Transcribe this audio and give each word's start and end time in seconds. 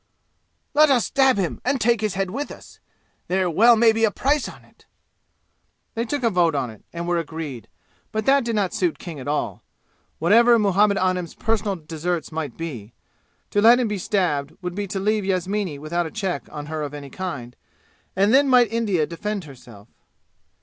"Let 0.73 0.89
us 0.89 1.05
stab 1.05 1.37
him 1.37 1.61
and 1.63 1.79
take 1.79 2.01
his 2.01 2.15
head 2.15 2.31
with 2.31 2.49
us; 2.51 2.79
there 3.27 3.47
well 3.51 3.75
may 3.75 3.91
be 3.91 4.03
a 4.03 4.09
price 4.09 4.49
on 4.49 4.65
it." 4.65 4.87
They 5.93 6.05
took 6.05 6.23
a 6.23 6.31
vote 6.31 6.55
on 6.55 6.71
it 6.71 6.83
and 6.91 7.07
were 7.07 7.19
agreed; 7.19 7.67
but 8.11 8.25
that 8.25 8.43
did 8.43 8.55
not 8.55 8.73
suit 8.73 8.97
King 8.97 9.19
at 9.19 9.27
all, 9.27 9.61
whatever 10.17 10.57
Muhammad 10.57 10.97
Anim's 10.97 11.35
personal 11.35 11.75
deserts 11.75 12.31
might 12.31 12.57
be. 12.57 12.93
To 13.51 13.61
let 13.61 13.79
him 13.79 13.87
be 13.87 13.99
stabbed 13.99 14.53
would 14.59 14.73
be 14.73 14.87
to 14.87 14.99
leave 14.99 15.23
Yasmini 15.23 15.77
without 15.77 16.07
a 16.07 16.09
check 16.09 16.47
on 16.51 16.65
her 16.65 16.81
of 16.81 16.95
any 16.95 17.11
kind, 17.11 17.55
and 18.15 18.33
then 18.33 18.49
might 18.49 18.73
India 18.73 19.05
defend 19.05 19.43
herself! 19.43 19.87